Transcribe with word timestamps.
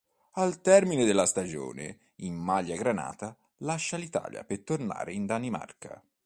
Al 0.31 0.61
termine 0.61 1.05
della 1.05 1.27
stagione 1.27 2.13
in 2.21 2.33
maglia 2.33 2.75
granata, 2.75 3.37
lascia 3.57 3.97
l'Italia 3.97 4.43
per 4.43 4.61
tornare 4.63 5.13
in 5.13 5.27
Danimarca. 5.27 6.01